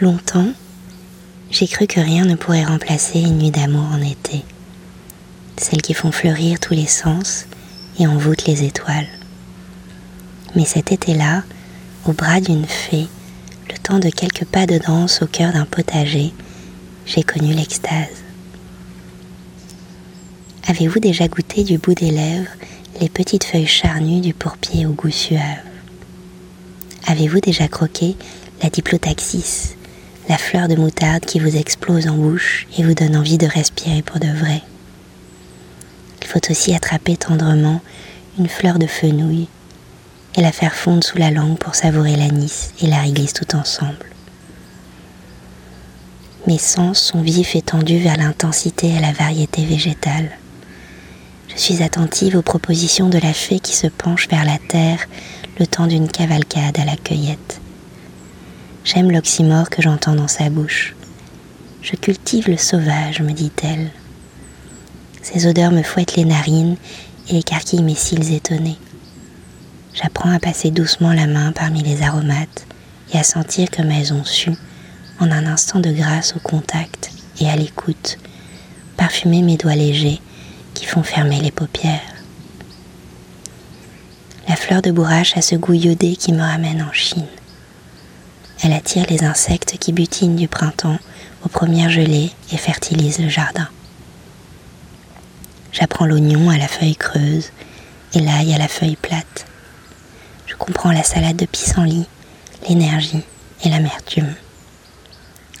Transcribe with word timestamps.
Longtemps, 0.00 0.48
j'ai 1.52 1.68
cru 1.68 1.86
que 1.86 2.00
rien 2.00 2.24
ne 2.24 2.34
pourrait 2.34 2.64
remplacer 2.64 3.20
une 3.20 3.38
nuit 3.38 3.52
d'amour 3.52 3.86
en 3.92 4.02
été, 4.02 4.42
celles 5.56 5.82
qui 5.82 5.94
font 5.94 6.10
fleurir 6.10 6.58
tous 6.58 6.74
les 6.74 6.88
sens 6.88 7.46
et 8.00 8.06
envoûtent 8.08 8.46
les 8.46 8.64
étoiles. 8.64 9.06
Mais 10.56 10.64
cet 10.64 10.90
été-là, 10.90 11.44
au 12.06 12.12
bras 12.12 12.40
d'une 12.40 12.66
fée, 12.66 13.06
le 13.70 13.78
temps 13.78 14.00
de 14.00 14.10
quelques 14.10 14.44
pas 14.44 14.66
de 14.66 14.78
danse 14.78 15.22
au 15.22 15.26
cœur 15.26 15.52
d'un 15.52 15.64
potager, 15.64 16.32
j'ai 17.06 17.22
connu 17.22 17.54
l'extase. 17.54 18.24
Avez-vous 20.66 20.98
déjà 20.98 21.28
goûté 21.28 21.62
du 21.62 21.78
bout 21.78 21.94
des 21.94 22.10
lèvres 22.10 22.50
les 23.00 23.08
petites 23.08 23.44
feuilles 23.44 23.66
charnues 23.66 24.20
du 24.20 24.34
pourpier 24.34 24.86
au 24.86 24.92
goût 24.92 25.10
suave 25.10 25.40
Avez-vous 27.06 27.40
déjà 27.40 27.68
croqué 27.68 28.16
la 28.62 28.70
diplotaxis, 28.70 29.76
la 30.28 30.38
fleur 30.38 30.68
de 30.68 30.76
moutarde 30.76 31.24
qui 31.24 31.38
vous 31.38 31.56
explose 31.56 32.06
en 32.08 32.14
bouche 32.14 32.66
et 32.78 32.82
vous 32.82 32.94
donne 32.94 33.16
envie 33.16 33.38
de 33.38 33.46
respirer 33.46 34.02
pour 34.02 34.18
de 34.18 34.28
vrai. 34.28 34.62
Il 36.22 36.28
faut 36.28 36.50
aussi 36.50 36.74
attraper 36.74 37.16
tendrement 37.16 37.80
une 38.38 38.48
fleur 38.48 38.78
de 38.78 38.86
fenouil 38.86 39.48
et 40.36 40.40
la 40.40 40.52
faire 40.52 40.74
fondre 40.74 41.04
sous 41.04 41.18
la 41.18 41.30
langue 41.30 41.58
pour 41.58 41.74
savourer 41.74 42.16
l'anis 42.16 42.72
et 42.80 42.86
la 42.86 43.02
réglisse 43.02 43.34
tout 43.34 43.54
ensemble. 43.54 44.06
Mes 46.46 46.58
sens 46.58 47.00
sont 47.00 47.22
vifs 47.22 47.54
et 47.54 47.62
tendus 47.62 47.98
vers 47.98 48.16
l'intensité 48.16 48.88
et 48.88 49.00
la 49.00 49.12
variété 49.12 49.64
végétale. 49.64 50.30
Je 51.48 51.60
suis 51.60 51.82
attentive 51.82 52.36
aux 52.36 52.42
propositions 52.42 53.08
de 53.08 53.18
la 53.18 53.32
fée 53.32 53.60
qui 53.60 53.76
se 53.76 53.86
penche 53.86 54.28
vers 54.28 54.44
la 54.44 54.58
terre 54.58 55.06
le 55.58 55.66
temps 55.66 55.86
d'une 55.86 56.08
cavalcade 56.08 56.78
à 56.80 56.84
la 56.84 56.96
cueillette. 56.96 57.60
J'aime 58.84 59.10
l'oxymore 59.10 59.70
que 59.70 59.80
j'entends 59.80 60.14
dans 60.14 60.28
sa 60.28 60.50
bouche. 60.50 60.94
Je 61.80 61.96
cultive 61.96 62.48
le 62.48 62.58
sauvage, 62.58 63.20
me 63.22 63.32
dit-elle. 63.32 63.90
Ses 65.22 65.46
odeurs 65.46 65.70
me 65.70 65.82
fouettent 65.82 66.16
les 66.16 66.26
narines 66.26 66.76
et 67.30 67.38
écarquillent 67.38 67.82
mes 67.82 67.94
cils 67.94 68.34
étonnés. 68.34 68.76
J'apprends 69.94 70.30
à 70.30 70.38
passer 70.38 70.70
doucement 70.70 71.14
la 71.14 71.26
main 71.26 71.52
parmi 71.52 71.82
les 71.82 72.02
aromates 72.02 72.66
et 73.14 73.18
à 73.18 73.22
sentir 73.22 73.70
comme 73.70 73.90
elles 73.90 74.12
ont 74.12 74.24
su, 74.24 74.52
en 75.18 75.30
un 75.30 75.46
instant 75.46 75.80
de 75.80 75.90
grâce 75.90 76.36
au 76.36 76.40
contact 76.40 77.10
et 77.40 77.48
à 77.48 77.56
l'écoute, 77.56 78.18
parfumer 78.98 79.40
mes 79.40 79.56
doigts 79.56 79.76
légers 79.76 80.20
qui 80.74 80.84
font 80.84 81.02
fermer 81.02 81.40
les 81.40 81.52
paupières. 81.52 82.00
La 84.46 84.56
fleur 84.56 84.82
de 84.82 84.90
bourrache 84.90 85.38
a 85.38 85.42
ce 85.42 85.54
goût 85.54 85.72
iodé 85.72 86.16
qui 86.16 86.34
me 86.34 86.42
ramène 86.42 86.82
en 86.82 86.92
Chine. 86.92 87.24
Elle 88.62 88.72
attire 88.72 89.06
les 89.10 89.24
insectes 89.24 89.76
qui 89.78 89.92
butinent 89.92 90.36
du 90.36 90.48
printemps 90.48 90.98
aux 91.44 91.48
premières 91.48 91.90
gelées 91.90 92.30
et 92.52 92.56
fertilise 92.56 93.18
le 93.18 93.28
jardin. 93.28 93.68
J'apprends 95.72 96.06
l'oignon 96.06 96.50
à 96.50 96.56
la 96.56 96.68
feuille 96.68 96.96
creuse 96.96 97.50
et 98.14 98.20
l'ail 98.20 98.54
à 98.54 98.58
la 98.58 98.68
feuille 98.68 98.96
plate. 98.96 99.46
Je 100.46 100.54
comprends 100.54 100.92
la 100.92 101.02
salade 101.02 101.36
de 101.36 101.46
pissenlit, 101.46 102.06
l'énergie 102.68 103.24
et 103.64 103.68
l'amertume. 103.68 104.34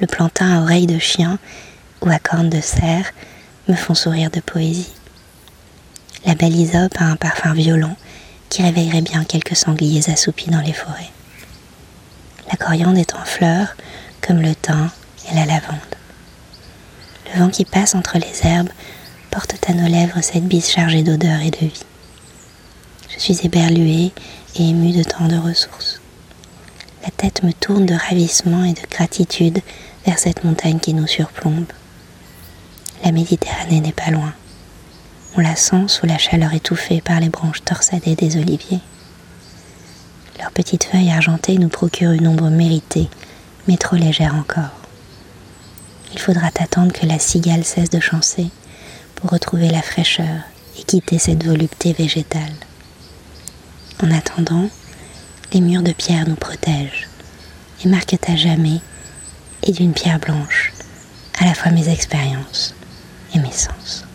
Le 0.00 0.06
plantain 0.06 0.56
à 0.56 0.62
oreilles 0.62 0.86
de 0.86 0.98
chien 0.98 1.38
ou 2.00 2.08
à 2.08 2.18
cornes 2.18 2.48
de 2.48 2.60
cerf 2.60 3.12
me 3.68 3.74
font 3.74 3.94
sourire 3.94 4.30
de 4.30 4.40
poésie. 4.40 4.92
La 6.24 6.34
balisope 6.34 7.00
a 7.00 7.04
un 7.04 7.16
parfum 7.16 7.52
violent 7.52 7.96
qui 8.48 8.62
réveillerait 8.62 9.02
bien 9.02 9.24
quelques 9.24 9.56
sangliers 9.56 10.10
assoupis 10.10 10.50
dans 10.50 10.60
les 10.60 10.72
forêts. 10.72 11.10
La 12.50 12.56
coriandre 12.56 12.98
est 12.98 13.14
en 13.14 13.24
fleurs 13.24 13.76
comme 14.26 14.40
le 14.40 14.54
thym 14.54 14.90
et 15.30 15.34
la 15.34 15.44
lavande. 15.44 15.78
Le 17.32 17.40
vent 17.40 17.50
qui 17.50 17.64
passe 17.64 17.94
entre 17.94 18.18
les 18.18 18.46
herbes 18.46 18.70
porte 19.30 19.54
à 19.68 19.74
nos 19.74 19.88
lèvres 19.88 20.20
cette 20.22 20.46
bise 20.46 20.70
chargée 20.70 21.02
d'odeur 21.02 21.40
et 21.40 21.50
de 21.50 21.58
vie. 21.58 21.84
Je 23.10 23.18
suis 23.20 23.38
éberluée 23.44 24.12
et 24.56 24.68
émue 24.70 24.92
de 24.92 25.02
tant 25.02 25.28
de 25.28 25.36
ressources. 25.36 26.00
La 27.04 27.10
tête 27.10 27.42
me 27.42 27.52
tourne 27.52 27.86
de 27.86 27.94
ravissement 27.94 28.64
et 28.64 28.72
de 28.72 28.86
gratitude 28.90 29.60
vers 30.06 30.18
cette 30.18 30.44
montagne 30.44 30.78
qui 30.78 30.94
nous 30.94 31.06
surplombe. 31.06 31.66
La 33.04 33.12
Méditerranée 33.12 33.80
n'est 33.80 33.92
pas 33.92 34.10
loin. 34.10 34.32
On 35.36 35.40
la 35.40 35.56
sent 35.56 35.88
sous 35.88 36.06
la 36.06 36.18
chaleur 36.18 36.54
étouffée 36.54 37.00
par 37.00 37.20
les 37.20 37.28
branches 37.28 37.62
torsadées 37.64 38.16
des 38.16 38.36
oliviers. 38.36 38.80
Leurs 40.58 40.64
petites 40.64 40.90
feuilles 40.90 41.12
argentées 41.12 41.56
nous 41.56 41.68
procurent 41.68 42.10
une 42.10 42.26
ombre 42.26 42.50
méritée, 42.50 43.08
mais 43.68 43.76
trop 43.76 43.94
légère 43.94 44.34
encore. 44.34 44.74
Il 46.12 46.18
faudra 46.18 46.48
attendre 46.48 46.92
que 46.92 47.06
la 47.06 47.20
cigale 47.20 47.64
cesse 47.64 47.90
de 47.90 48.00
chancer 48.00 48.48
pour 49.14 49.30
retrouver 49.30 49.68
la 49.68 49.82
fraîcheur 49.82 50.40
et 50.76 50.82
quitter 50.82 51.20
cette 51.20 51.44
volupté 51.44 51.92
végétale. 51.92 52.56
En 54.02 54.10
attendant, 54.10 54.68
les 55.52 55.60
murs 55.60 55.84
de 55.84 55.92
pierre 55.92 56.28
nous 56.28 56.34
protègent 56.34 57.08
et 57.84 57.88
marquent 57.88 58.18
à 58.28 58.34
jamais, 58.34 58.80
et 59.62 59.70
d'une 59.70 59.92
pierre 59.92 60.18
blanche, 60.18 60.72
à 61.38 61.44
la 61.44 61.54
fois 61.54 61.70
mes 61.70 61.88
expériences 61.88 62.74
et 63.32 63.38
mes 63.38 63.52
sens. 63.52 64.07